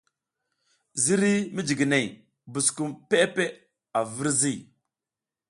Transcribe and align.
Ziriy 1.03 1.41
mijiginey 1.55 2.07
buskum 2.51 2.89
peʼe 3.09 3.25
peʼe 3.35 3.45
a 3.97 3.99
virzi. 4.15 4.53